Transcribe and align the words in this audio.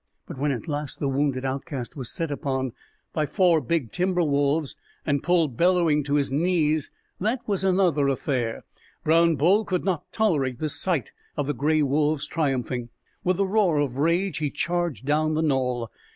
But 0.25 0.39
when 0.39 0.49
at 0.51 0.67
last 0.67 0.99
the 0.99 1.07
wounded 1.07 1.45
outcast 1.45 1.95
was 1.95 2.09
set 2.11 2.31
upon 2.31 2.71
by 3.13 3.27
four 3.27 3.61
big 3.61 3.91
timber 3.91 4.23
wolves 4.23 4.75
and 5.05 5.21
pulled, 5.21 5.55
bellowing, 5.55 6.03
to 6.05 6.15
his 6.15 6.31
knees, 6.31 6.89
that 7.19 7.39
was 7.47 7.63
another 7.63 8.07
affair. 8.07 8.63
Brown 9.03 9.35
Bull 9.35 9.63
could 9.63 9.85
not 9.85 10.11
tolerate 10.11 10.57
the 10.57 10.69
sight 10.69 11.13
of 11.37 11.45
the 11.45 11.53
gray 11.53 11.83
wolves 11.83 12.25
triumphing. 12.25 12.89
With 13.23 13.39
a 13.39 13.45
roar 13.45 13.77
of 13.77 13.99
rage 13.99 14.39
he 14.39 14.49
charged 14.49 15.05
down 15.05 15.35
the 15.35 15.43
knoll. 15.43 15.91